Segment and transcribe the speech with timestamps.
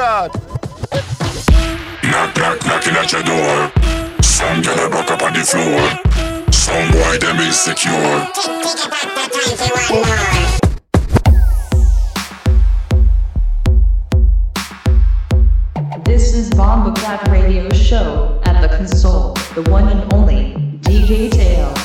[0.00, 0.32] God.
[2.04, 3.70] Knock, knock, knocking at your door.
[4.22, 4.62] Some
[5.10, 5.82] up on the floor.
[6.50, 8.26] Some boy them insecure.
[16.06, 21.79] This is Bomba Clap Radio Show at the console, the one and only DJ Tail.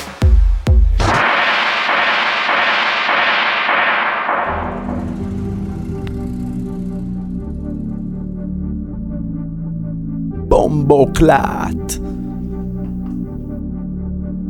[10.76, 11.10] Mambo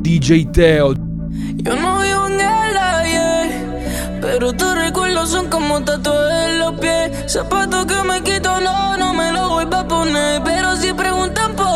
[0.03, 0.95] DJ Teo.
[1.57, 7.33] Yo no vivo en el ayer, pero tus recuerdos son como tatuajes en los pies.
[7.33, 10.43] Zapatos que me quito, no, no me los voy a poner.
[10.43, 11.76] Pero si preguntan por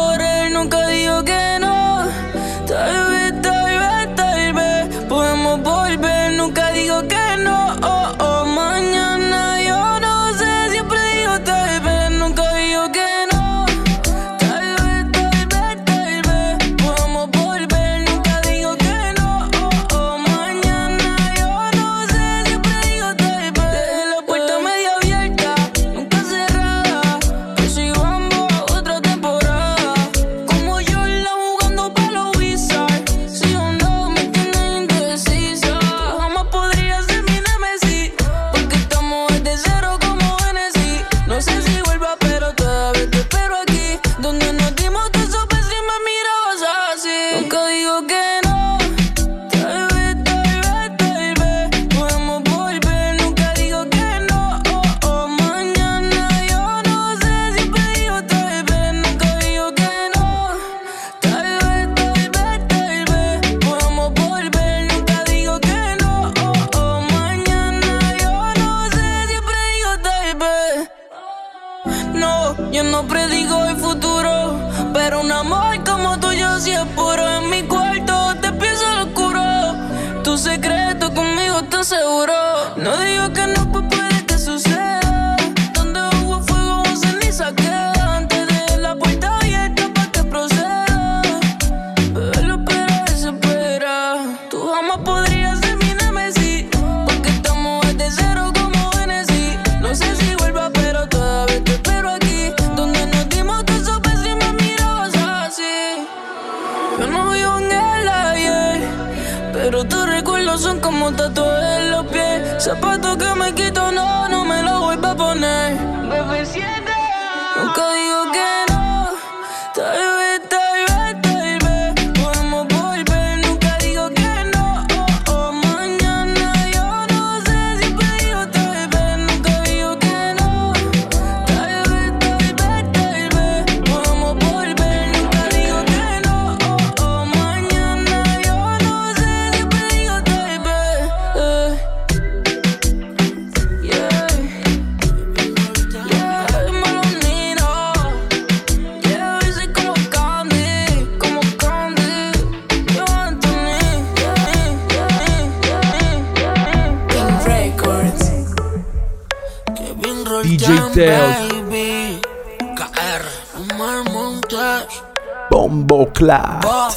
[165.51, 166.97] Bombo Class.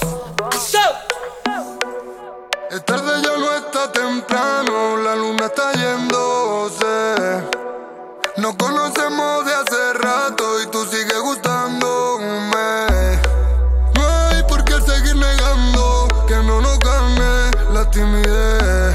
[2.69, 7.43] Es tarde ya no está temprano, la luna está yéndose.
[8.37, 12.85] Nos conocemos de hace rato y tú sigues gustándome.
[13.95, 18.93] No hay por qué seguir negando que no nos gane la timidez.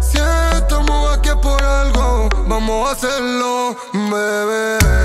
[0.00, 0.18] Si
[0.56, 5.01] estamos aquí por algo, vamos a hacerlo, bebé.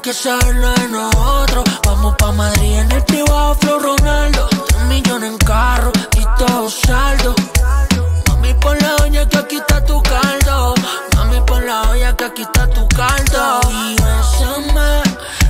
[0.00, 1.64] que saberlo de nosotros.
[1.84, 4.48] Vamos pa' Madrid en el privado, Flow Ronaldo.
[4.68, 7.34] Tres millones en carro y todo saldo.
[8.28, 10.74] Mami, por la olla que aquí está tu caldo.
[11.16, 13.60] Mami, por la olla que aquí está tu caldo.
[13.70, 15.02] Y bésame,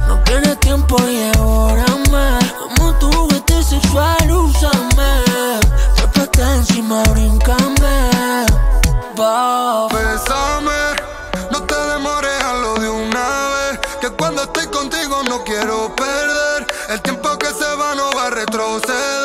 [0.06, 2.38] no tienes tiempo y devórame.
[2.76, 5.58] Como tu juguete sexual, úsame.
[6.32, 8.46] Te encima, brincame.
[9.90, 10.77] Bésame
[15.44, 16.67] quiero perder.
[16.90, 19.18] El tiempo que se va no va a retroceder.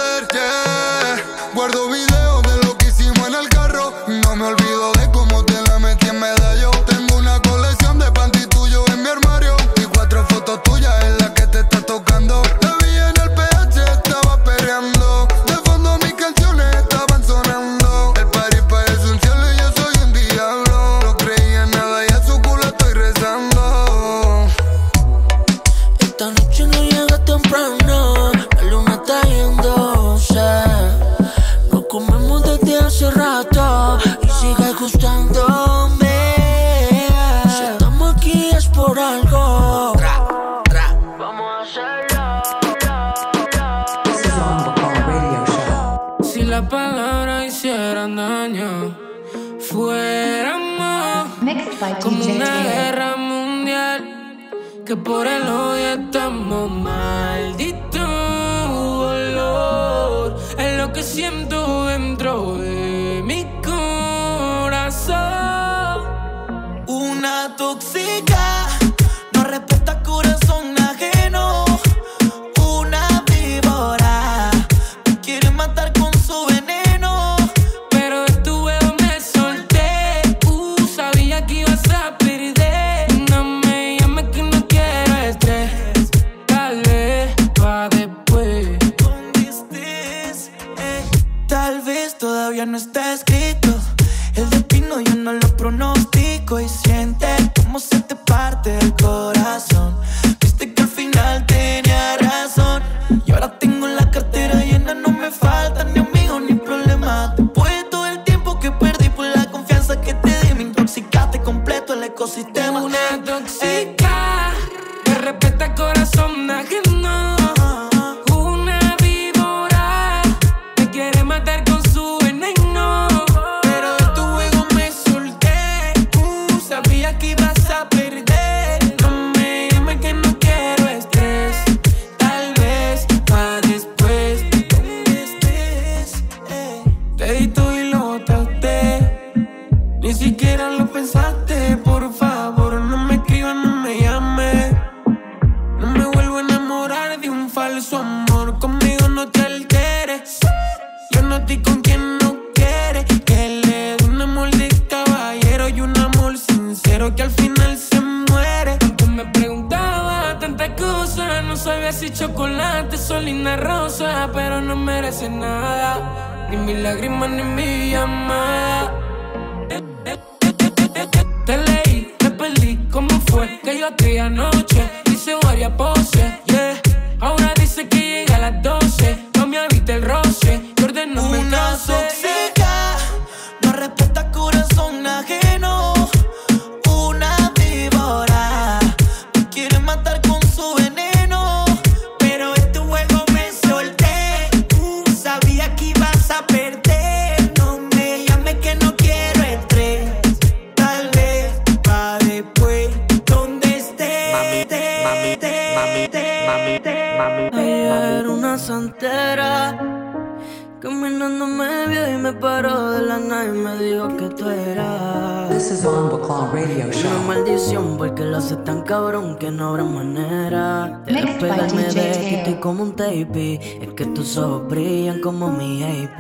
[224.33, 226.19] Tus brillan como mi AP.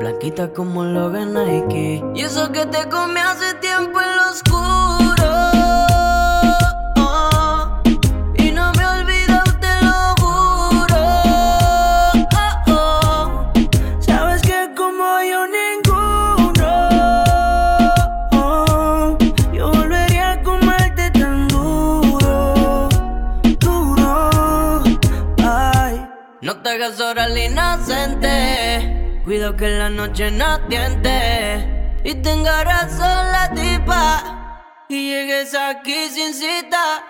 [0.00, 2.02] Blanquita como Logan Nike.
[2.16, 3.99] Y eso que te comí hace tiempo
[29.24, 34.66] Cuido que la noche no tiente y tenga razón la tipa.
[34.88, 37.02] Y llegues aquí sin cita.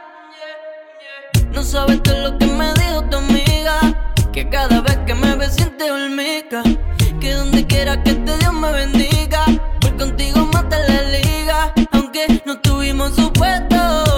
[1.53, 3.79] No sabes todo lo que me dijo tu amiga.
[4.33, 6.63] Que cada vez que me ves siente olmica.
[7.21, 9.45] Que donde quiera que te Dios me bendiga.
[9.83, 11.75] Voy contigo mata la liga.
[11.93, 14.10] Aunque no tuvimos supuesto.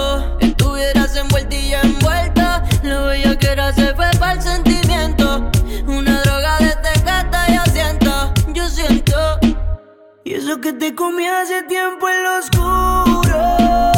[10.59, 13.92] que te comí hace tiempo en lo oscuro.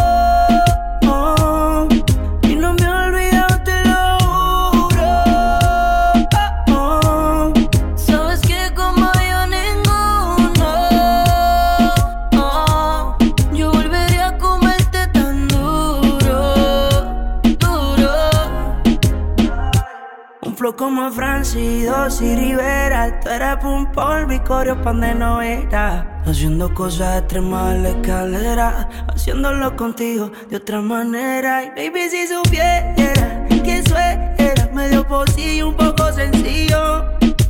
[20.76, 21.90] Como Francis
[22.22, 23.20] y Rivera.
[23.20, 26.22] Tú eres un polvo y coreo pan de novela.
[26.26, 28.90] Haciendo cosas extremas la escalera.
[29.08, 31.64] Haciéndolo contigo de otra manera.
[31.64, 37.06] Y baby, si supiera que eso era medio posible un poco sencillo.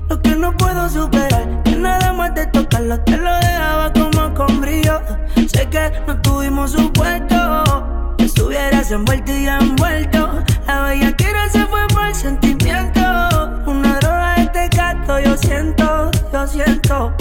[0.09, 4.61] Lo que no puedo superar, que nada más de tocarlo te lo dejaba como con
[4.61, 5.01] brillo.
[5.47, 10.43] Sé que no tuvimos un puesto, que estuvieras envuelto y envuelto.
[10.67, 13.01] La bella quiere se fue por el sentimiento.
[13.65, 17.13] Una droga de este gato, yo siento, yo siento.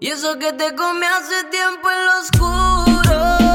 [0.00, 3.47] Y eso que te comí hace tiempo en lo oscuro.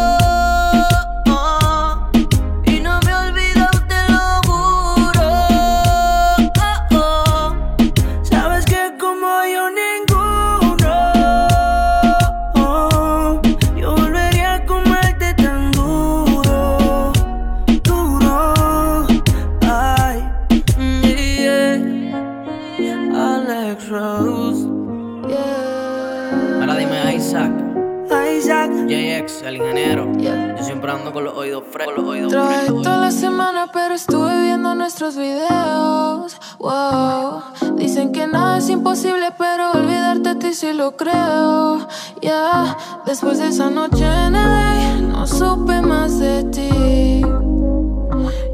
[30.94, 35.18] Yo siempre ando con los oídos frescos, Trabajé toda la semana, pero estuve viendo nuestros
[35.18, 36.38] videos.
[36.60, 37.42] Wow.
[37.76, 41.88] Dicen que nada es imposible, pero olvidarte a ti sí lo creo.
[42.22, 47.26] Ya, después de esa noche en LA, no supe más de ti.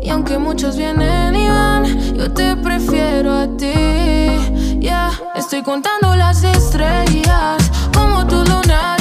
[0.01, 4.79] Y aunque muchos vienen y van, yo te prefiero a ti.
[4.79, 8.98] Ya, estoy contando las estrellas como tus lunares,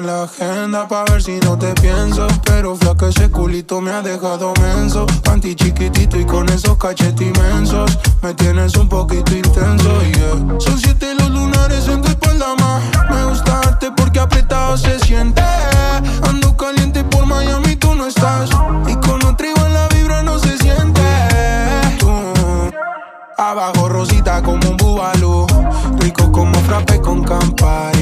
[0.00, 2.26] llenen la agenda pa' ver si no te pienso.
[2.44, 5.06] Pero flaca ese culito me ha dejado menso.
[5.24, 7.98] Panty chiquitito y con esos cachetes inmensos.
[8.22, 10.60] Me tienes un poquito intenso, yeah.
[10.60, 15.42] Son siete los lunares en tu espalda más Me gusta darte porque apretado se siente.
[16.22, 18.50] Ando caliente por Miami, tú no estás.
[18.86, 21.02] Y con otra igual la vibra no se siente.
[21.98, 22.10] Tú
[23.36, 25.46] Abajo rosita como un bubalú
[25.98, 27.99] Rico como frappe con Campari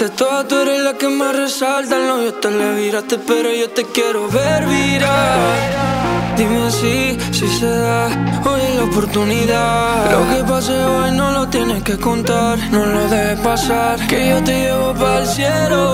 [0.00, 1.98] Ante todo, tú eres la que más resalta.
[1.98, 5.36] El novio te le viraste, pero yo te quiero ver virar.
[6.38, 8.06] Dime si, si se da
[8.46, 10.10] hoy es la oportunidad.
[10.10, 12.58] Lo que pase hoy no lo tienes que contar.
[12.70, 15.84] No lo dejes pasar, que yo te llevo para el cielo.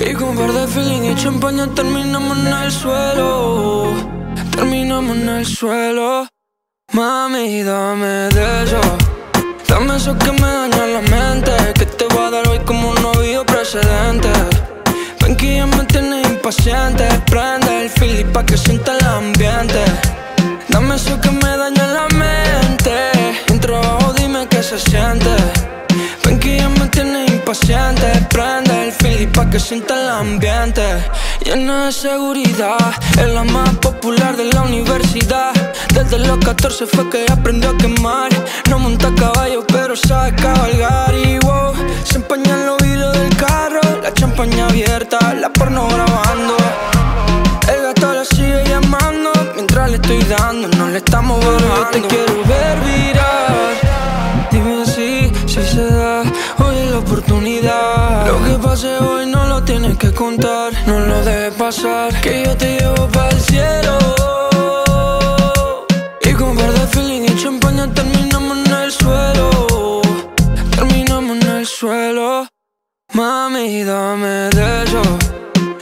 [0.00, 3.92] Y con par de feeling y champaña terminamos en el suelo.
[4.50, 6.26] Terminamos en el suelo.
[6.92, 8.80] Mami, dame de eso.
[9.68, 11.73] Dame eso que me daña la mente.
[12.24, 14.30] Que a dar hoy como un novio precedente.
[15.20, 17.06] Ven que ya me tienes impaciente.
[17.26, 19.84] Prende el feeling pa' que sienta el ambiente.
[20.68, 22.94] Dame eso que me daña la mente.
[23.48, 25.73] En trabajo dime qué se siente
[26.44, 28.06] que ya me tienes impaciente.
[28.28, 30.82] Prende el Philly pa' que sienta el ambiente.
[31.44, 32.78] Llena de seguridad
[33.18, 35.52] Es la más popular de la universidad.
[35.94, 38.30] Desde los 14 fue que aprendió a quemar.
[38.68, 41.14] No monta caballo pero sabe cabalgar.
[41.14, 41.72] Y wow,
[42.04, 43.80] se empañan los vidrios del carro.
[44.02, 46.56] La champaña abierta, la porno grabando.
[47.72, 52.34] El gato la sigue llamando Mientras le estoy dando, no le estamos borrando Te quiero
[52.44, 53.54] ver virar.
[54.50, 56.23] Dime si, si se da
[57.24, 58.26] oportunidad.
[58.26, 62.20] Lo que pase hoy no lo tienes que contar, no lo dejes pasar.
[62.20, 63.98] Que yo te llevo para el cielo.
[66.22, 70.02] Y con par de feeling y champaña terminamos en el suelo.
[70.76, 72.46] Terminamos en el suelo.
[73.12, 75.02] Mami, dame de eso.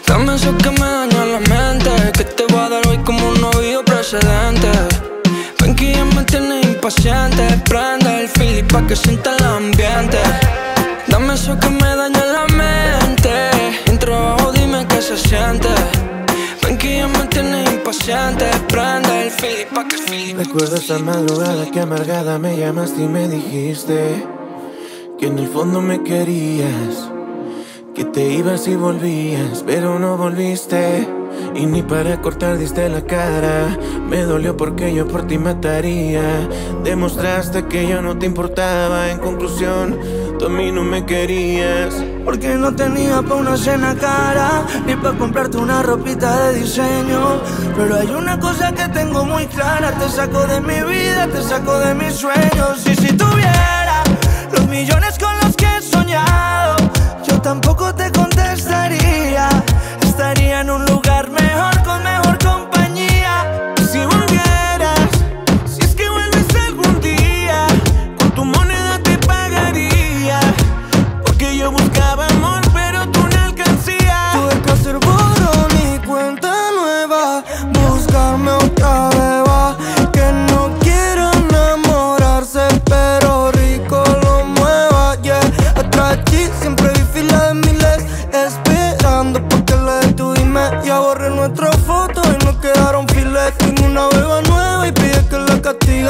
[0.06, 1.90] Dame eso que me daña la mente.
[2.16, 4.70] Que te voy a dar hoy como un novio precedente.
[5.60, 7.42] Ven que ya me tienes impaciente.
[7.68, 10.18] Prende el feeling pa' que sienta el ambiente.
[11.22, 13.50] Dame eso que me daña la mente.
[13.86, 15.68] En trabajo dime qué se siente.
[16.64, 18.46] Ven que ya me tienes impaciente.
[18.66, 20.34] Prende el feeling pa' que feeling.
[20.34, 24.26] Recuerdo esa madrugada que amargada me llamaste y me dijiste
[25.16, 27.08] que en el fondo me querías,
[27.94, 31.06] que te ibas y volvías, pero no volviste.
[31.54, 36.48] Y ni para cortar diste la cara, me dolió porque yo por ti mataría.
[36.82, 39.98] Demostraste que yo no te importaba, en conclusión,
[40.46, 41.94] a mí no me querías.
[42.24, 47.40] Porque no tenía pa' una cena cara, ni pa' comprarte una ropita de diseño.
[47.76, 51.78] Pero hay una cosa que tengo muy clara, te saco de mi vida, te saco
[51.78, 52.86] de mis sueños.
[52.86, 54.02] Y si tuviera
[54.52, 56.76] los millones con los que he soñado,
[57.26, 59.48] yo tampoco te contestaría.
[60.02, 61.41] Estaría en un lugar mejor,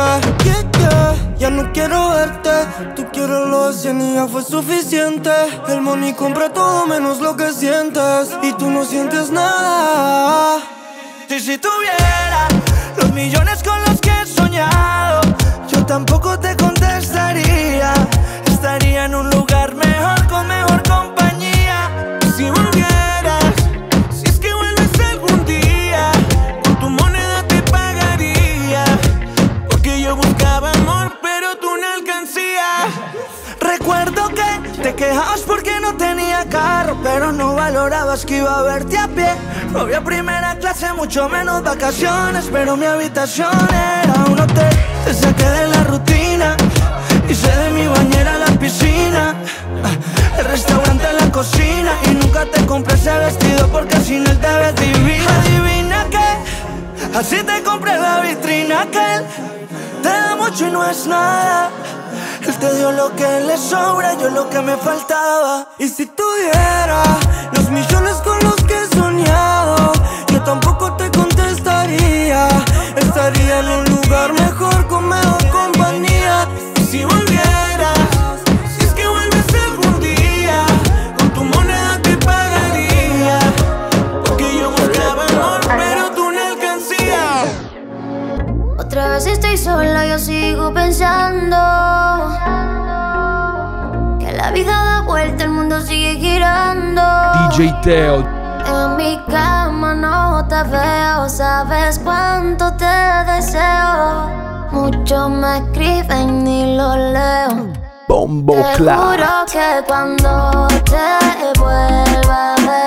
[0.02, 1.36] castigue Yeah, yeah.
[1.38, 2.50] Ya no quiero verte.
[2.94, 5.30] Tú quieres lo de cien y ya fue suficiente.
[5.68, 8.30] El money compra todo menos lo que sientes.
[8.42, 10.60] Y tú no sientes nada.
[11.28, 12.48] Y si tuviera
[12.98, 15.22] los millones con los que he soñado
[15.68, 17.92] Yo tampoco te contestaría.
[18.46, 19.31] Estaría en un
[34.82, 39.28] te quejabas porque no tenía carro, pero no valorabas que iba a verte a pie.
[39.72, 44.76] No había primera clase, mucho menos vacaciones, pero mi habitación era un hotel.
[45.04, 46.56] Te saqué de la rutina,
[47.28, 49.36] hice de mi bañera la piscina,
[50.36, 54.74] el restaurante la cocina y nunca te compré ese vestido porque sin él te ves
[54.74, 55.40] divina.
[55.42, 59.22] Adivina que así te compré la vitrina que
[60.02, 61.70] te da mucho y no es nada.
[62.44, 65.68] Él te dio lo que le sobra, yo lo que me faltaba.
[65.78, 67.02] Y si tuviera
[67.52, 69.92] los millones con los que he soñado,
[70.32, 72.48] yo tampoco te contestaría.
[72.96, 74.41] Estaría en un lugar mejor
[89.72, 91.56] sola, yo sigo pensando
[94.18, 97.02] que la vida da vuelta, el mundo sigue girando.
[97.50, 98.16] DJ Teo.
[98.66, 102.96] En mi cama no te veo, sabes cuánto te
[103.32, 104.30] deseo.
[104.70, 107.72] Muchos me escriben y lo leo.
[108.08, 112.81] Bombo Te juro que cuando te vuelva a ver,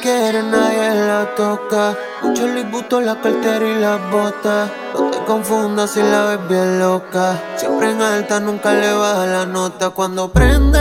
[0.00, 1.96] quiere, nadie la toca.
[2.22, 4.70] Mucho libuto, la cartera y las botas.
[4.94, 7.38] No te confundas si la ves bien loca.
[7.56, 9.90] Siempre en alta, nunca le baja la nota.
[9.90, 10.78] Cuando prende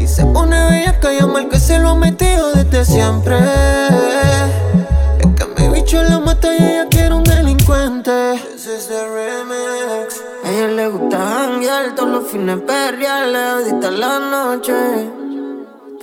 [0.00, 3.38] y se pone bella, que llama el que se lo ha metido desde siempre.
[5.18, 8.40] Es que mi bicho la mata y ella quiere un delincuente.
[8.52, 10.22] This is the remix.
[10.44, 15.23] A ella le gusta janguear, todos los fines perrear, le la noche.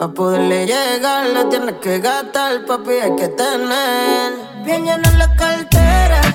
[0.02, 4.34] Pa' poderle llegar, la tienes que gastar, papi, hay que tener.
[4.66, 6.31] Bien llena la cartera.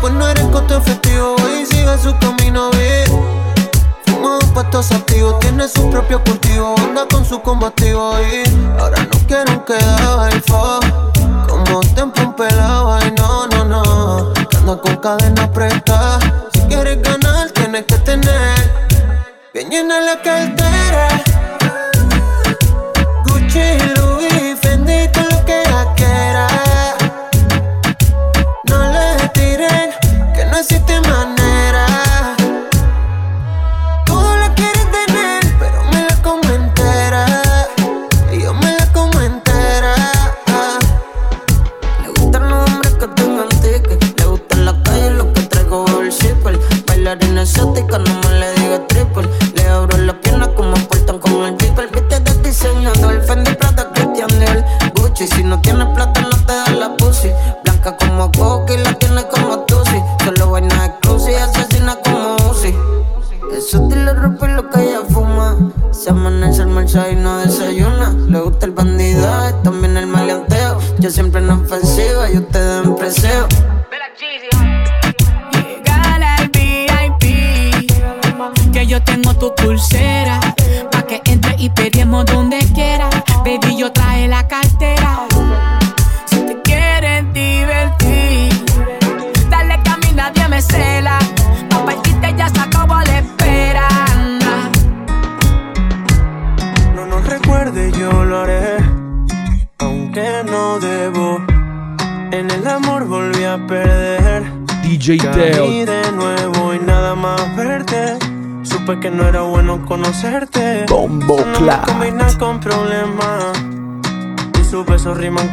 [0.00, 1.36] pues no eres costo efectivo.
[1.42, 3.04] Hoy sigue su camino, ve.
[4.06, 8.14] Fumo dos pastos activos, tiene su propio cultivo, anda con su combativo.
[8.20, 8.42] Y
[8.78, 10.80] ahora no quieren quedar fo
[11.48, 12.92] como tempo un pelado.
[12.92, 16.18] Ay, no, no, no, anda con cadena preta.
[16.52, 18.70] Si quieres ganar, tienes que tener
[19.54, 21.22] bien llena la cartera.
[23.24, 25.08] Gucci, Louis, Fendi,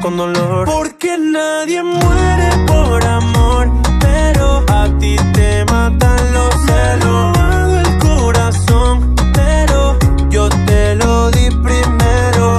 [0.10, 7.38] Porque nadie muere por amor, pero a ti te matan los celos.
[7.38, 12.58] Me el corazón, pero yo te lo di primero.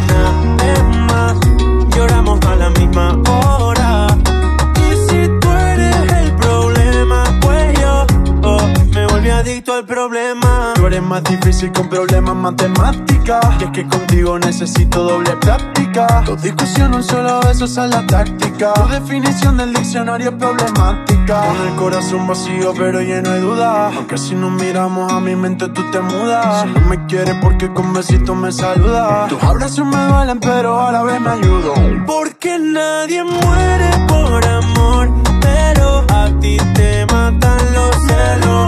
[0.59, 1.37] Nada más,
[1.97, 4.09] lloramos a la misma hora.
[4.77, 8.07] Y si tú eres el problema, pues yo
[8.43, 8.61] oh,
[8.93, 10.75] me volví adicto al problema.
[10.75, 12.08] Tú eres más difícil con problemas
[12.51, 13.41] matemáticas.
[13.61, 16.23] Y es que contigo necesito doble práctica.
[16.25, 18.73] Tu discusión, un solo beso, esa es la táctica.
[18.75, 21.41] Tu definición del diccionario es problemática.
[21.47, 23.95] Con el corazón vacío, pero lleno de dudas.
[23.97, 26.63] Aunque si nos miramos a mi mente, tú te mudas.
[26.63, 29.29] Si no me quieres, porque con besitos me saludas.
[29.29, 32.07] Tus abrazos me duelen, pero a la vez me ayudan.
[32.07, 38.68] Porque nadie muere por amor, pero a ti te matan los celos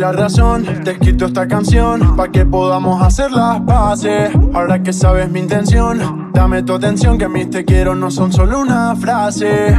[0.00, 4.30] la razón, te escrito esta canción para que podamos hacer las paces.
[4.54, 8.60] Ahora que sabes mi intención, dame tu atención que mis te quiero no son solo
[8.60, 9.76] una frase.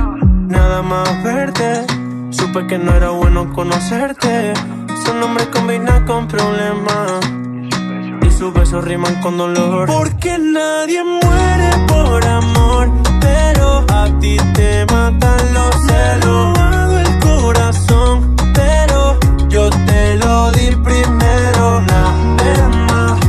[0.47, 1.85] Nada más verte,
[2.29, 4.53] supe que no era bueno conocerte
[5.05, 7.21] su nombre combina con problemas.
[8.21, 9.87] Y sus besos riman con dolor.
[9.87, 12.91] Porque nadie muere por amor.
[13.19, 16.59] Pero a ti te matan los celos.
[16.99, 18.30] el corazón.
[19.51, 21.81] Yo te lo di primero.
[21.81, 23.19] Nada más.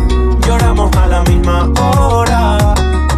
[0.46, 2.74] Lloramos a la misma hora.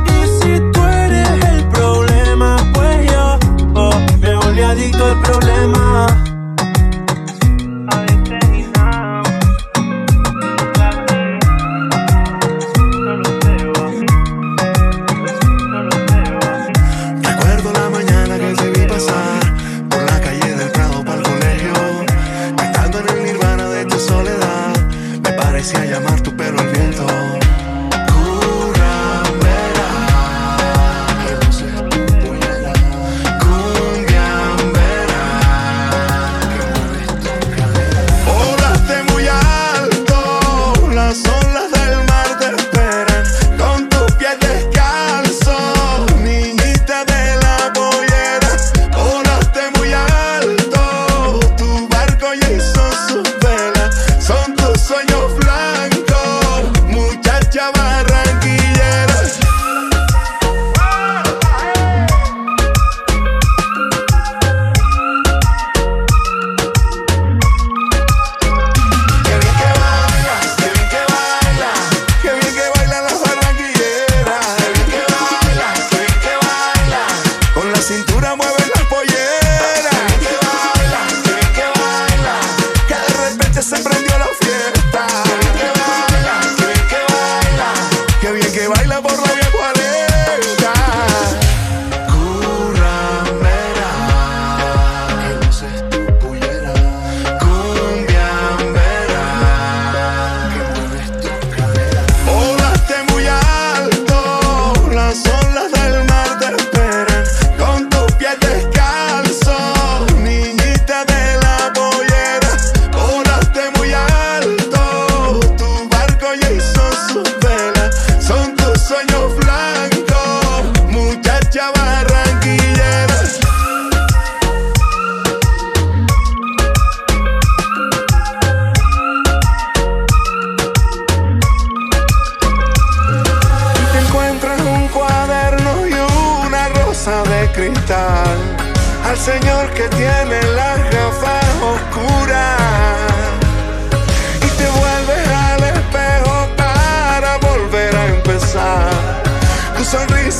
[0.06, 3.38] Y si tú eres el problema, pues yo
[3.74, 6.23] oh, me volví adicto al problema.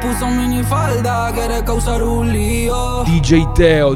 [0.00, 3.04] puso minifalda, quiere causar un lío.
[3.04, 3.94] DJ Teo.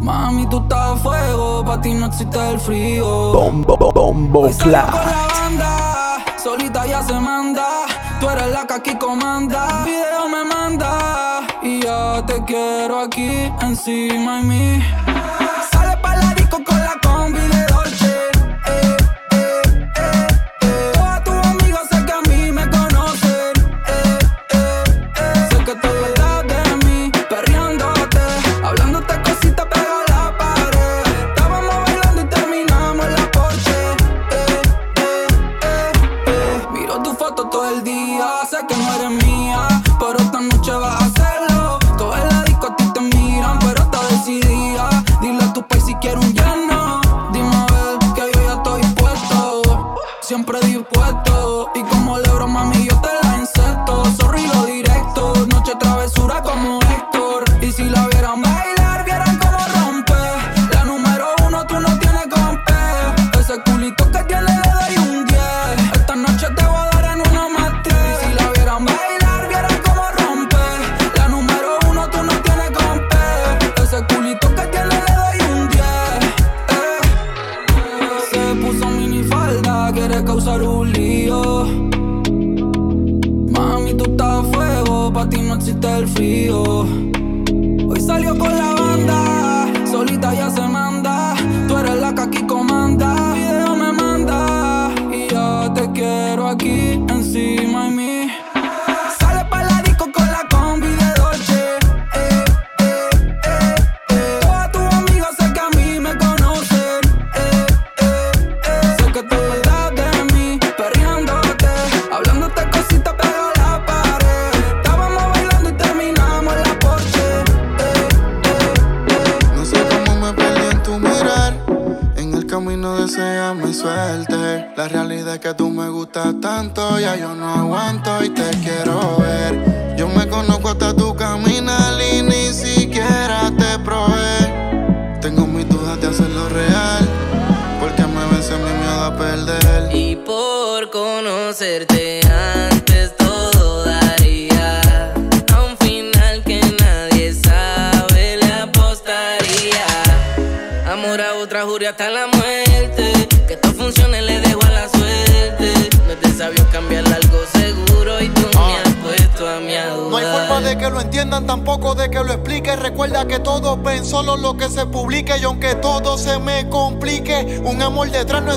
[0.00, 3.32] Mami, tú estás a fuego, pa' ti no existe el frío.
[3.32, 4.92] Bombo, bombo, clap.
[6.42, 7.86] Solita ya se manda,
[8.18, 9.84] tú eres la que aquí comanda.
[9.84, 14.82] Video me manda, y ya te quiero aquí encima de mí.
[16.02, 16.34] Pa' la
[16.64, 17.51] con la combi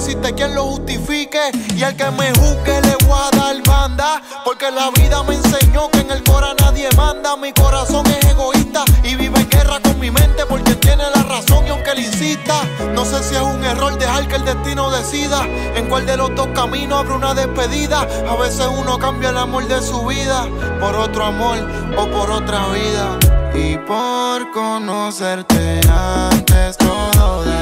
[0.05, 1.39] existe quien lo justifique.
[1.75, 4.21] Y al que me juzgue le voy a dar banda.
[4.43, 7.35] Porque la vida me enseñó que en el cora nadie manda.
[7.35, 10.45] Mi corazón es egoísta y vive en guerra con mi mente.
[10.47, 12.61] Porque tiene la razón y aunque le insista,
[12.93, 15.43] no sé si es un error dejar que el destino decida.
[15.75, 18.01] En cuál de los dos caminos abre una despedida.
[18.29, 20.47] A veces uno cambia el amor de su vida
[20.79, 21.57] por otro amor
[21.97, 23.17] o por otra vida.
[23.55, 27.54] Y por conocerte antes todo daría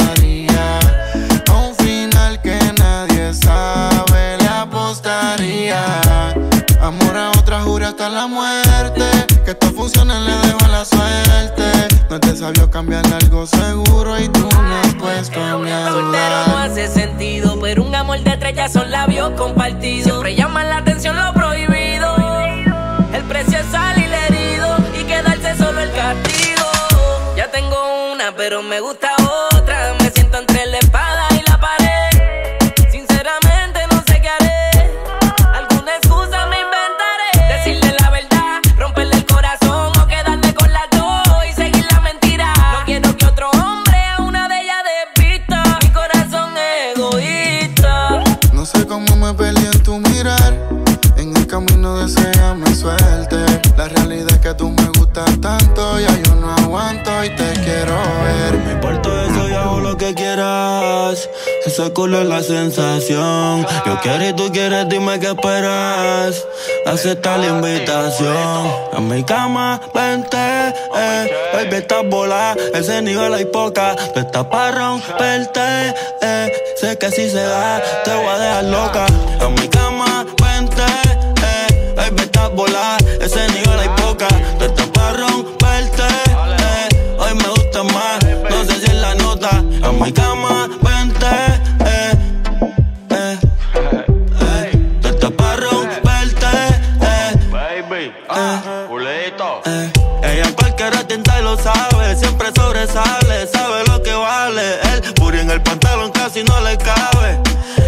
[3.44, 5.84] sabe le apostaría.
[6.82, 9.04] Amor a otra jura hasta la muerte.
[9.46, 11.64] Que esto funcione le dejo a la suerte.
[12.10, 16.48] No te sabio cambiar algo seguro y tú me has puesto a mi a Soltero
[16.48, 20.04] no hace sentido, pero un amor de ya son labios compartidos.
[20.04, 22.16] Siempre llaman la atención lo prohibido.
[23.14, 26.68] El precio es salir herido y quedarse solo el castigo.
[27.36, 27.78] Ya tengo
[28.14, 29.10] una, pero me gusta
[29.52, 29.96] otra.
[30.02, 30.78] Me siento entre la
[61.94, 63.66] culo es la sensación.
[63.86, 66.44] Yo quiero y tú quieres, dime qué esperas.
[66.86, 68.68] Acepta la invitación.
[68.98, 71.32] En mi cama, vente, eh.
[71.54, 72.56] Baby, estás bola.
[72.74, 73.96] Ese nivel hay poca.
[74.14, 76.52] Tú estás para romperte, eh.
[76.80, 79.06] Sé que si se da, te voy a dejar loca.
[79.42, 81.94] En mi cama, vente, eh.
[81.96, 82.98] Baby, estás bola.
[83.22, 84.28] Ese nivel hay poca.
[84.60, 87.16] Tú estás para romperte, eh.
[87.20, 88.24] Hoy me gusta más.
[88.50, 89.50] No sé si es la nota.
[89.60, 90.43] En mi cama,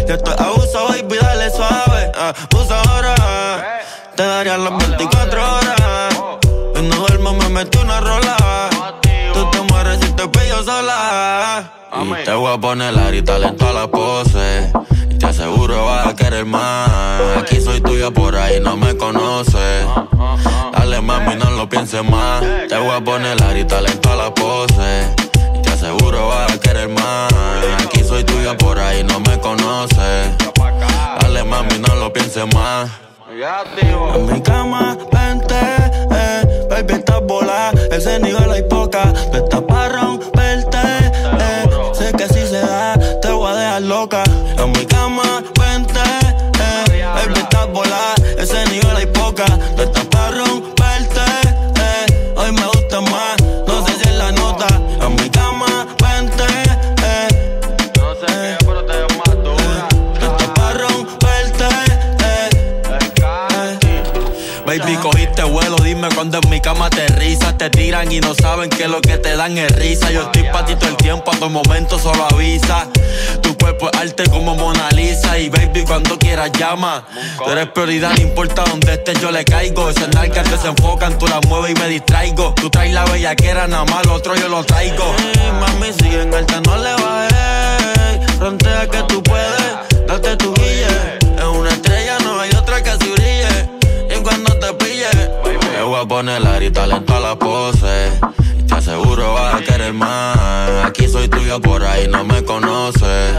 [0.06, 2.12] Yo estoy abuso, baby, dale suave.
[2.14, 3.80] Ah, abusadora,
[4.14, 6.16] te daría las 24 horas.
[6.76, 8.36] Y no duermo, me metí una rola.
[9.34, 11.72] Tú te mueres si te pillo sola.
[12.20, 14.70] Y te voy a poner aire y talento a la pose.
[15.10, 16.88] Y te aseguro vas a querer más.
[17.38, 19.86] Aquí soy tuya, por ahí no me conoces.
[20.72, 22.42] Dale mami, no lo pienses más.
[22.68, 24.32] Te voy a poner aire y talento a la
[25.86, 27.32] aseguro vas a querer más.
[27.84, 30.36] Aquí soy tuya, por ahí no me conoces.
[31.20, 32.90] Dale mami, no lo pienses más.
[34.14, 35.54] En mi cama, vente,
[36.10, 37.70] eh, baby, estás bola.
[37.90, 39.12] Ese nivel hay poca.
[39.30, 41.64] Tú estás para romperte, eh.
[41.92, 44.24] Sé que si se da, te voy a dejar loca.
[66.14, 67.56] Cuando en mi cama te risas.
[67.58, 70.10] Te tiran y no saben que lo que te dan es risa.
[70.10, 72.86] Yo estoy pa' ti todo el tiempo, a tu momento solo avisa.
[73.42, 75.38] Tu cuerpo es arte como Mona Lisa.
[75.38, 77.04] Y baby, cuando quieras llama.
[77.38, 79.90] Tú eres prioridad, no importa dónde estés, yo le caigo.
[79.90, 82.54] Esas nalgas desenfocan, tú las mueves y me distraigo.
[82.54, 85.04] Tú traes la bellaquera, nada más, lo otro yo lo traigo.
[85.18, 88.32] Ey, mami, sigue en alta, no le bajes.
[88.38, 89.55] Frontea que tú puedes,
[95.96, 98.12] voy a poner la y talento a la pose.
[98.58, 100.84] Y te aseguro vas a querer más.
[100.84, 103.36] Aquí soy tuyo, por ahí no me conoces.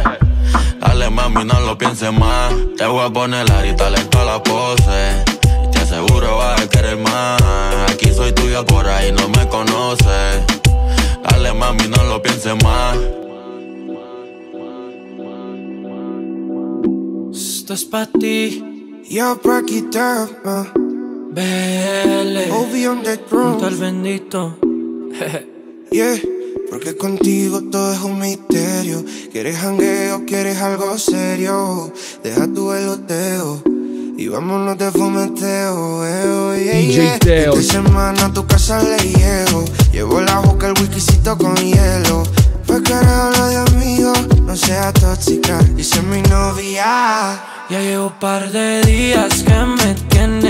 [0.79, 2.53] Dale mami, no lo pienses más.
[2.77, 5.23] Te voy a poner la y talento a la pose.
[5.65, 7.41] Y te aseguro vas a querer más.
[7.91, 10.41] Aquí soy tuyo, por ahí no me conoces.
[11.29, 12.97] Dale mami, no lo pienses más.
[17.31, 18.63] Esto es pa' ti.
[19.09, 19.95] Yo, break it
[21.31, 22.51] Bele.
[22.51, 23.61] Obi on the drums.
[23.61, 24.57] Junto al bendito.
[25.89, 26.19] Yeah,
[26.69, 29.05] porque contigo todo es un misterio.
[29.31, 30.25] ¿Quieres jangueo?
[30.25, 31.93] ¿Quieres algo serio?
[32.23, 33.63] Deja tu veloteo
[34.17, 36.05] y vámonos de fumeteo.
[36.05, 37.19] Eh, yeah, DJ yeah.
[37.19, 37.53] Teo.
[37.53, 39.63] Esta semana a tu casa le llego.
[39.93, 42.23] Llevo la boca, el whiskycito con hielo.
[42.65, 45.59] Pues carajo de amigos, no sea tóxica.
[45.75, 47.41] Dice mi novia.
[47.69, 50.46] Ya llevo par de días que me tienes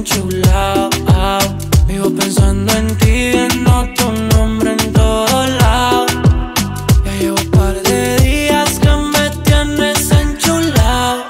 [0.00, 0.88] enchulado.
[1.86, 6.10] Vivo pensando en ti, viendo tu nombre en todos lados.
[7.04, 11.24] Ya llevo par de días que me tienes enchulado.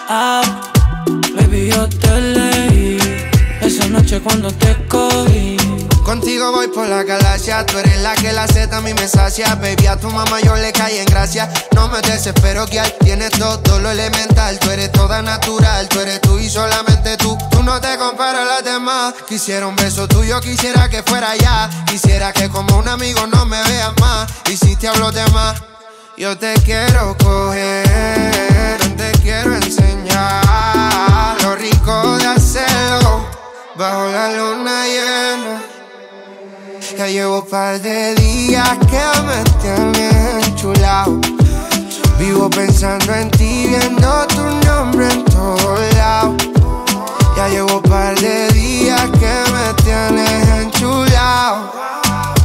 [1.35, 2.99] Baby, yo te leí
[3.61, 5.60] esa noche cuando te cogí.
[6.11, 9.55] Contigo voy por la galaxia, tú eres la que la Z a mí me sacia.
[9.55, 11.49] Baby, a tu mamá yo le caí en gracia.
[11.73, 14.59] No me desespero que tienes todo lo elemental.
[14.59, 17.39] Tú eres toda natural, tú eres tú y solamente tú.
[17.53, 19.15] Tú no te comparas a las demás.
[19.29, 21.71] Quisiera un beso tuyo, quisiera que fuera ya.
[21.87, 24.29] Quisiera que como un amigo no me veas más.
[24.51, 25.63] Y si te hablo de más
[26.17, 33.29] Yo te quiero coger, te quiero enseñar Lo rico de hacerlo.
[33.77, 35.70] Bajo la luna llena
[37.01, 41.19] ya llevo par de días que me tienes enchulado.
[42.19, 46.37] Vivo pensando en ti, viendo tu nombre en todos lados.
[47.39, 51.73] Ya llevo par de días que me tienes enchulado.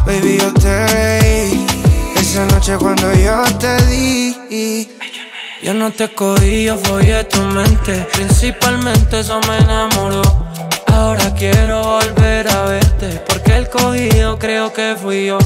[0.05, 1.67] Baby, yo te reí
[2.15, 4.87] esa noche cuando yo te di.
[5.63, 8.07] Yo no te cogí, yo follé tu mente.
[8.13, 10.21] Principalmente eso me enamoró.
[10.95, 13.21] Ahora quiero volver a verte.
[13.27, 15.37] Porque el cogido creo que fui yo.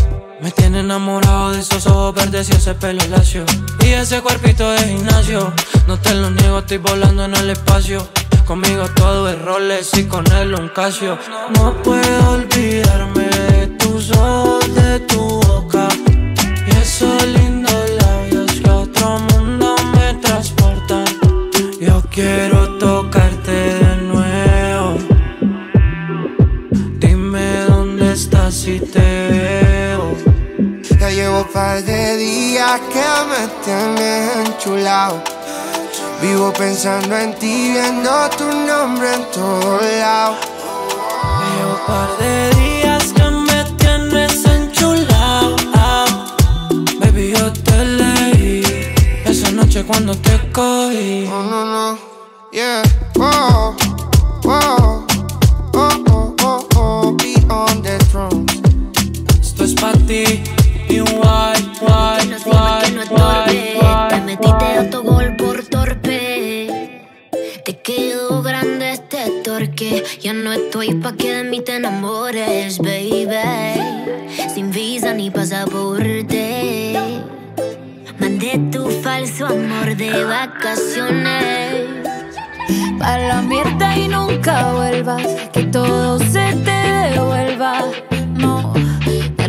[0.41, 3.43] Me tiene enamorado de esos ojos verdes y ese pelo lacio.
[3.83, 5.51] Y ese cuerpito de gimnasio.
[5.87, 8.07] No te lo niego, estoy volando en el espacio.
[8.49, 11.19] Conmigo todo es Rolex y con él un Casio.
[11.55, 15.87] No puedo olvidarme de tus ojos, de tu boca.
[16.67, 21.05] Y esos lindos labios que a otro mundo me transportan.
[21.79, 23.18] Yo quiero tocarte
[31.59, 35.21] par de días que me tienes enchulado.
[36.21, 40.37] Vivo pensando en ti, viendo tu nombre en todos lados.
[41.39, 45.55] Ya llevo par de días que me tienes enchulado.
[47.01, 48.63] Baby, yo te leí
[49.25, 51.25] esa noche cuando te cogí.
[51.27, 51.99] No, no, no,
[52.53, 52.83] yeah,
[53.19, 53.75] oh,
[54.45, 55.05] oh,
[55.73, 58.53] oh, oh, oh, oh, be on the drums.
[59.41, 60.41] Esto es pa' ti.
[60.89, 66.99] Y guay, guay, guay, guay, Te metiste autogol por torpe.
[67.63, 70.03] Te quedó grande este torque.
[70.21, 73.27] Ya no estoy pa' que de mí te enamores, baby.
[74.53, 76.93] Sin visa ni pasaporte.
[78.19, 81.85] Mandé tu falso amor de vacaciones.
[82.97, 85.27] Pa' la mierda y nunca vuelvas.
[85.53, 85.63] Que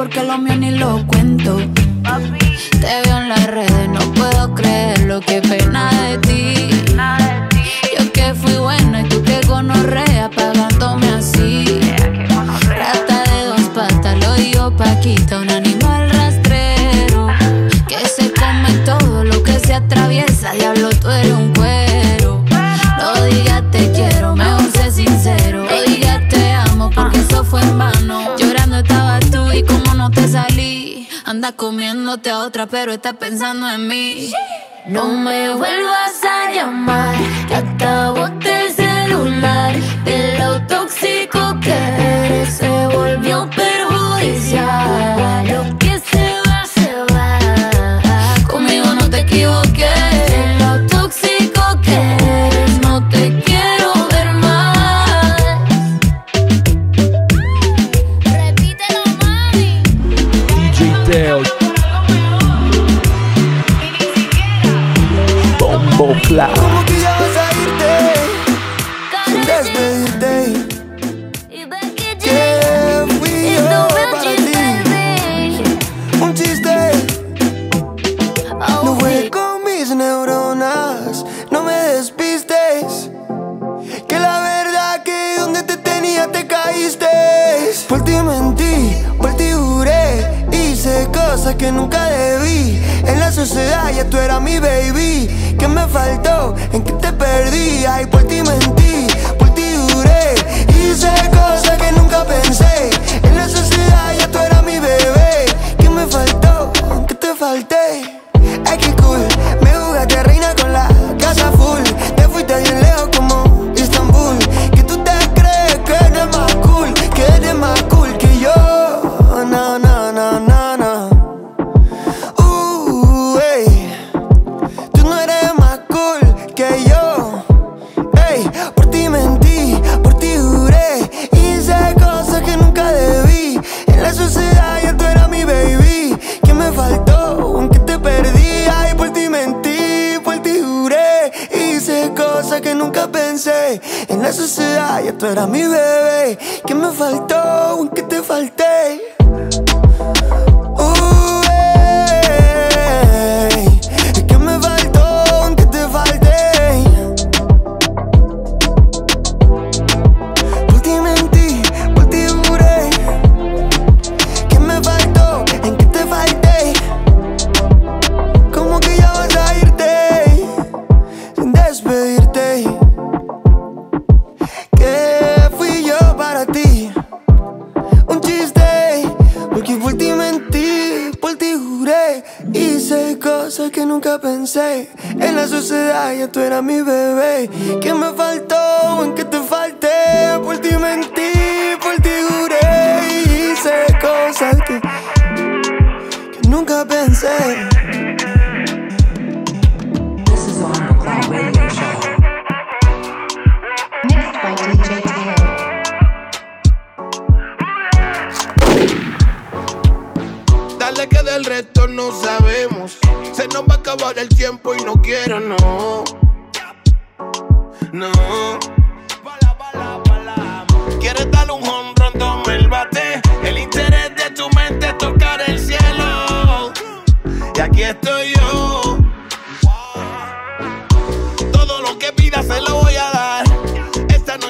[0.00, 1.58] porque lo mío ni lo cuento.
[31.60, 34.32] comiéndote a otra, pero estás pensando en mí.
[34.86, 37.14] No me vuelvas a llamar,
[37.48, 39.74] que acabo el celular
[40.06, 42.19] de lo tóxico que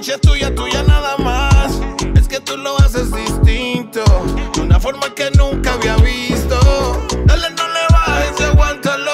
[0.01, 1.79] noche es tuya, tuya nada más.
[2.15, 4.03] Es que tú lo haces distinto,
[4.55, 6.59] de una forma que nunca había visto.
[7.27, 9.13] Dale, no le bajes, aguántalo.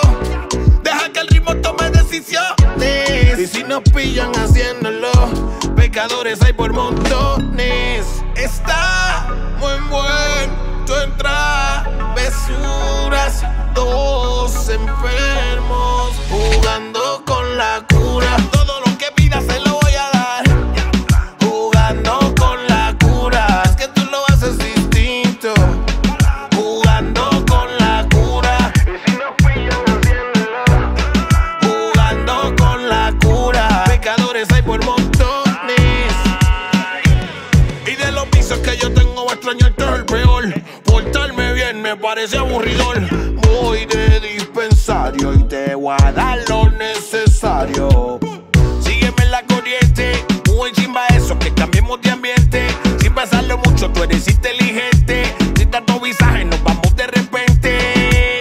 [0.85, 3.37] Deja que el ritmo tome decisiones.
[3.37, 5.11] Y si nos pillan haciéndolo,
[5.75, 8.07] pecadores hay por montones.
[8.37, 9.27] Está
[9.59, 13.43] muy buen tu entrada, besuras,
[13.75, 15.56] dos enfermos
[42.17, 43.37] parece aburridón.
[43.43, 48.19] Voy de dispensario y te voy a dar lo necesario.
[48.81, 52.69] Sígueme en la corriente, muy chimba eso, que cambiemos de ambiente.
[53.01, 55.25] Sin pasarlo mucho, tú eres inteligente.
[55.59, 58.41] Sin tanto visaje, nos vamos de repente.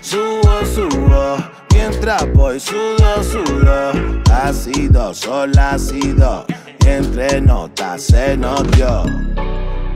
[0.00, 1.36] Subo, subo,
[1.74, 3.92] mientras voy, sudo, sudo.
[4.32, 6.46] ha sido, sol ha sido
[6.86, 9.02] entre notas se nos dio.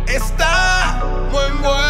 [0.06, 1.89] Está muy bueno.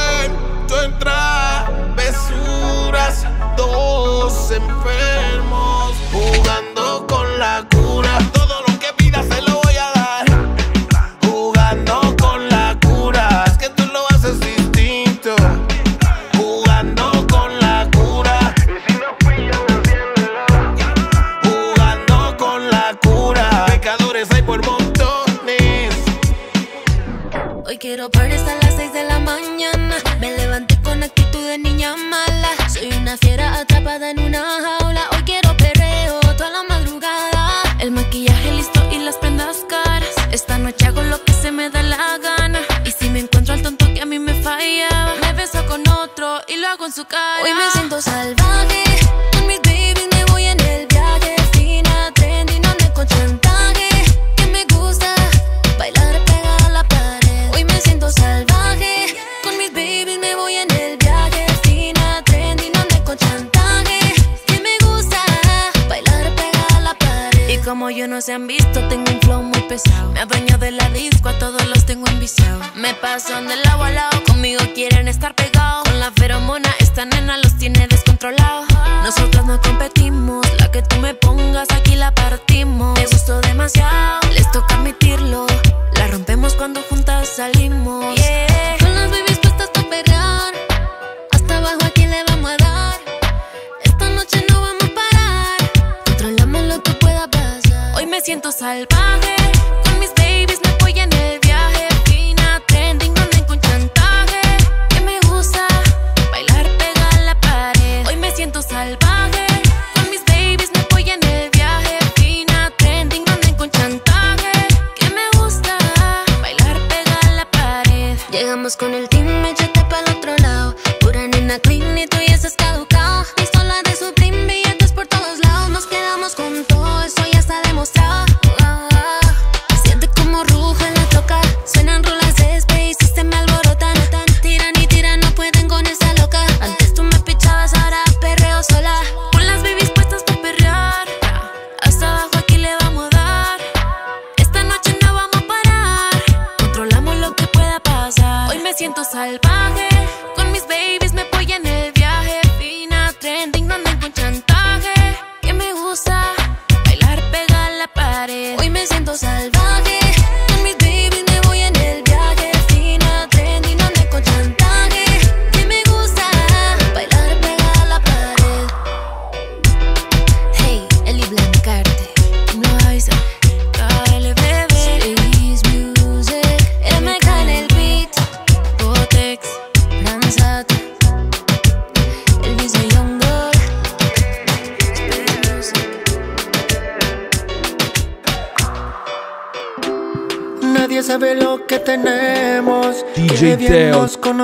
[149.20, 149.49] al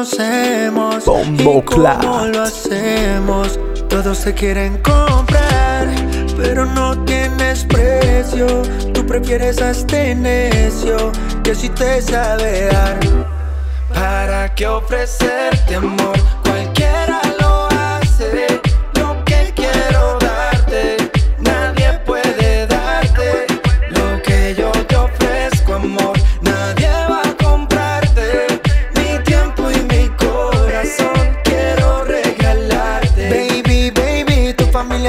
[0.07, 3.59] conocemos Bombo y cómo lo hacemos.
[3.88, 5.88] Todos se quieren comprar,
[6.36, 8.46] pero no tienes precio.
[8.92, 13.00] Tú prefieres a este necio que si te sabe dar.
[13.92, 16.16] ¿Para qué ofrecerte amor?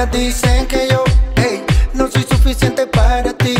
[0.05, 1.03] dicen que yo,
[1.37, 3.55] ey, no soy suficiente para ti.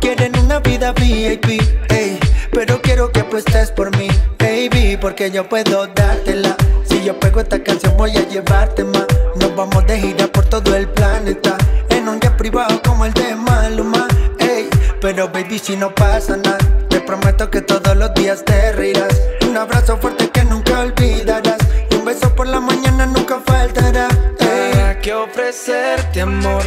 [0.00, 2.18] Quieren una vida VIP, ey,
[2.52, 6.56] pero quiero que apuestes por mí, baby, porque yo puedo dártela.
[6.84, 9.06] Si yo pego esta canción voy a llevarte más.
[9.36, 11.56] Nos vamos de gira por todo el planeta,
[11.88, 14.06] en un día privado como el de Maluma,
[14.38, 14.68] ey,
[15.00, 19.20] pero baby si no pasa nada, te prometo que todos los días te rirás.
[19.42, 20.19] Un abrazo fuerte
[25.50, 26.62] ofrecerte amor?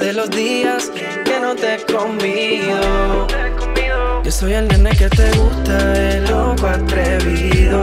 [0.00, 0.90] De los días
[1.24, 3.26] que no te he comido.
[4.24, 7.78] Yo soy el nene que te gusta, el loco atrevido.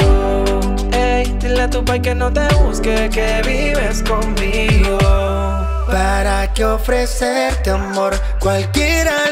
[0.92, 4.98] Ey, dile a tu pai que no te busque, que vives conmigo.
[5.86, 8.16] ¿Para qué ofrecerte amor?
[8.40, 9.29] Cualquiera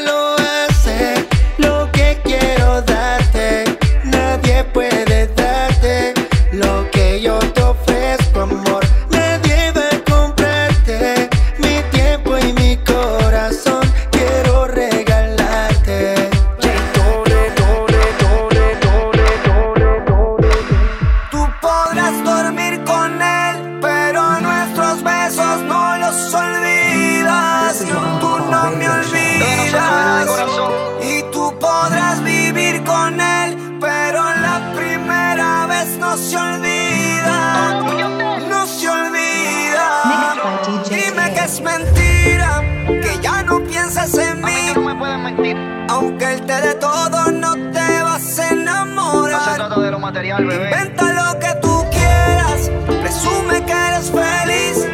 [41.58, 45.54] es mentira, que ya no piensas en mí.
[45.88, 49.32] Aunque él te dé todo, no te vas a enamorar.
[49.32, 50.70] No se trata de lo material, bebé.
[50.70, 54.86] Inventa lo que tú quieras, presume que eres feliz.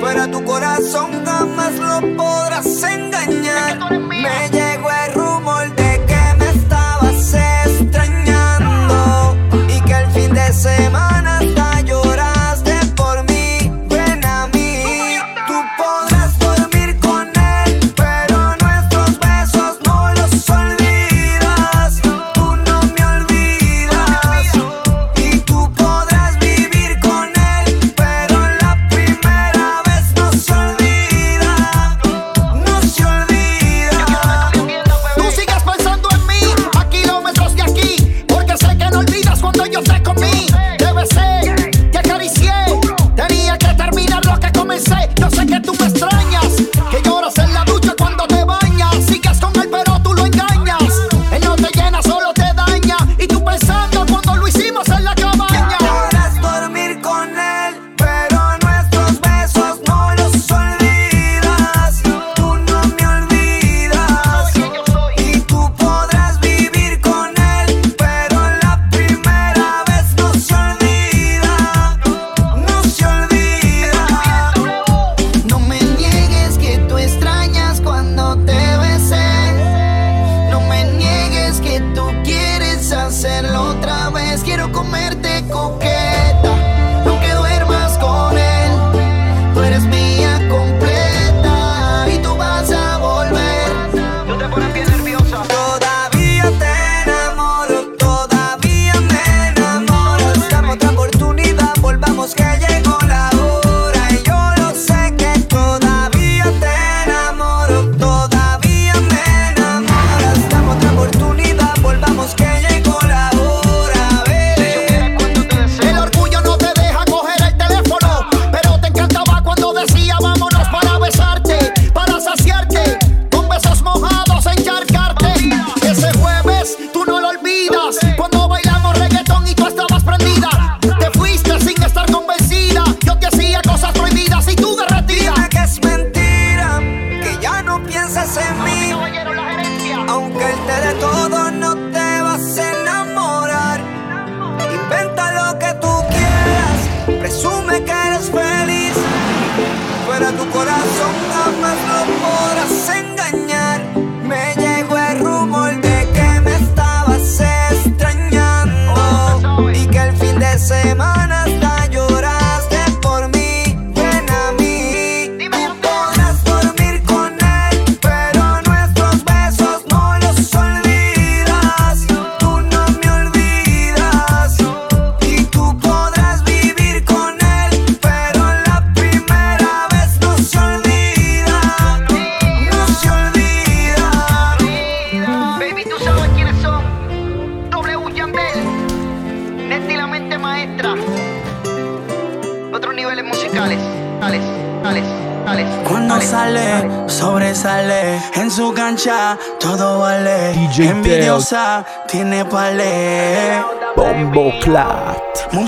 [0.00, 3.70] Pero a tu corazón jamás lo podrás engañar.
[3.70, 4.12] El rumor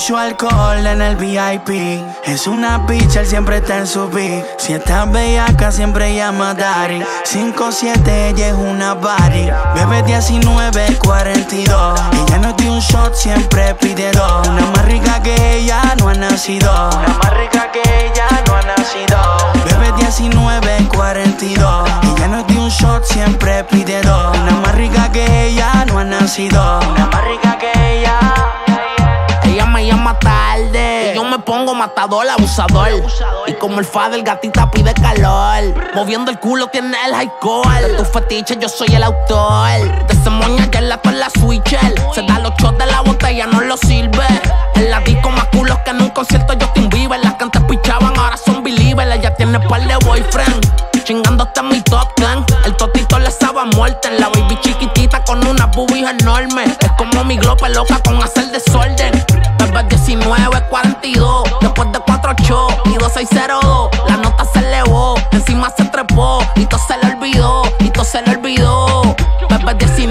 [0.04, 2.04] Mucho alcohol en el VIP.
[2.24, 4.44] Es una pitcher, siempre está en su beat.
[4.58, 7.02] Si está bellaca, siempre llama Dari.
[7.24, 9.50] 5-7, ella es una body.
[9.74, 12.00] Bebe 19, 42.
[12.28, 14.46] Ella no tiene un shot, siempre pide dos.
[14.46, 16.70] Una más rica que ella no ha nacido.
[16.70, 19.16] Una más rica que ella no ha nacido.
[19.64, 21.88] Bebe 19, 42.
[22.18, 24.36] Ella no tiene un shot, siempre pide dos.
[24.36, 26.80] Una más rica que ella no ha nacido.
[26.90, 28.53] Una más rica que ella.
[29.54, 31.12] Ella me llama tarde.
[31.12, 32.90] Y yo me pongo matador, abusador.
[33.46, 35.94] Y como el fa del gatita pide calor.
[35.94, 37.80] Moviendo el culo tiene el alcohol.
[37.80, 40.06] De tu fetiche yo soy el autor.
[40.08, 41.94] De ese moña que la con la switcher.
[42.12, 44.26] Se da los shots de la botella, no lo sirve.
[44.74, 47.20] En la disco más culos que en un concierto Justin Bieber.
[47.22, 49.14] Las que antes pichaban ahora son believers.
[49.14, 50.93] Ella tiene par de boyfriend.
[51.04, 52.44] Chingando hasta mi top ten.
[52.64, 54.10] El totito le sabe a muerte.
[54.18, 56.70] La baby chiquitita con unas boobies enormes.
[56.80, 59.12] Es como mi glope loca con hacer desorden.
[59.58, 61.44] Bebé 19, 42.
[61.60, 63.90] Después de 4 shows y 2602.
[64.08, 65.16] La nota se elevó.
[65.32, 66.38] Encima se trepó.
[66.56, 67.62] Y todo se le olvidó.
[67.80, 69.14] Y todo se le olvidó.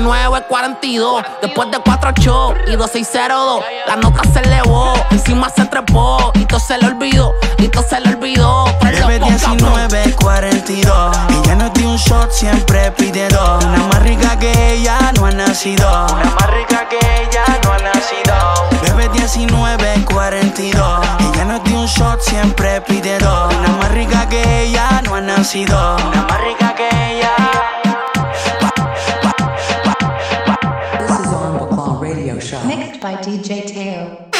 [0.03, 1.23] Bebé 19, 42.
[1.41, 3.63] Después de 4 shows y 2602.
[3.87, 4.93] La nota se elevó.
[5.11, 6.31] Encima se trepó.
[6.35, 7.33] Y todo se le olvidó.
[7.57, 8.65] Y todo se le olvidó.
[8.81, 11.17] Pero Bebe 19, 42.
[11.43, 13.63] Ella no tiene un shot, siempre pide dos.
[13.63, 15.87] Una más rica que ella no ha nacido.
[15.87, 18.35] Una más rica que ella no ha nacido.
[18.81, 21.07] Bebe 19, 42.
[21.33, 23.55] Ella no tiene un shot, siempre pide dos.
[23.55, 25.95] Una más rica que ella no ha nacido.
[25.95, 27.82] Una más rica que ella.
[33.03, 34.32] By DJ Teo.